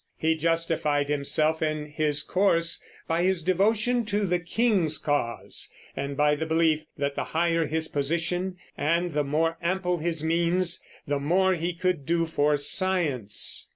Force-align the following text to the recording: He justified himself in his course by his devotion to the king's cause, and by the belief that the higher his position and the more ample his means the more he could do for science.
He 0.17 0.33
justified 0.35 1.09
himself 1.09 1.61
in 1.61 1.85
his 1.85 2.23
course 2.23 2.83
by 3.07 3.21
his 3.21 3.43
devotion 3.43 4.03
to 4.07 4.25
the 4.25 4.39
king's 4.39 4.97
cause, 4.97 5.71
and 5.95 6.17
by 6.17 6.33
the 6.33 6.47
belief 6.47 6.85
that 6.97 7.13
the 7.13 7.23
higher 7.25 7.67
his 7.67 7.87
position 7.87 8.57
and 8.75 9.13
the 9.13 9.23
more 9.23 9.59
ample 9.61 9.99
his 9.99 10.23
means 10.23 10.83
the 11.05 11.19
more 11.19 11.53
he 11.53 11.71
could 11.75 12.07
do 12.07 12.25
for 12.25 12.57
science. 12.57 13.69